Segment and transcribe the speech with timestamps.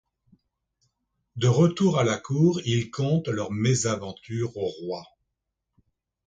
[1.35, 5.05] De retour à la Cour, ils content leur mésaventure au roi.